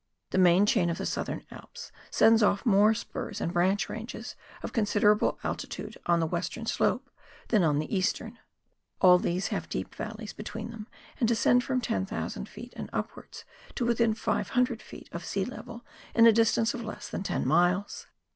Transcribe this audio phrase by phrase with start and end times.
[0.31, 4.73] The main chain of the Southern Alps sends off more spurs and branch ranges of
[4.73, 7.11] considerable altitude on the western slopes
[7.49, 8.39] than on the eastern.
[8.99, 10.87] All these have deep valleys between them,
[11.19, 12.73] and descend from 10,000 ft.
[12.75, 13.45] and upwards
[13.75, 15.07] to within 500 ft.
[15.13, 18.07] of sea level in a distance of less than ten miles.